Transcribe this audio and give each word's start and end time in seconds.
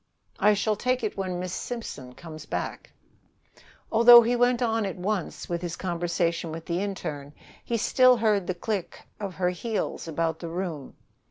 "I 0.39 0.55
shall 0.55 0.75
take 0.75 1.03
it 1.03 1.15
when 1.15 1.39
Miss 1.39 1.53
Simpson 1.53 2.15
comes 2.15 2.47
back." 2.47 2.91
Although 3.91 4.23
he 4.23 4.35
went 4.35 4.59
on 4.63 4.83
at 4.83 4.95
once 4.95 5.47
with 5.47 5.61
his 5.61 5.75
conversation 5.75 6.51
with 6.51 6.65
the 6.65 6.79
interne, 6.81 7.33
he 7.63 7.77
still 7.77 8.17
heard 8.17 8.47
the 8.47 8.55
click 8.55 8.99
of 9.19 9.35
her 9.35 9.51
heels 9.51 10.07
about 10.07 10.39
the 10.39 10.49
room. 10.49 10.95